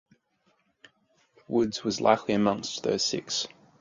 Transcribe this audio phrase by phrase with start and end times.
[1.47, 3.47] Woods was likely amongst those six.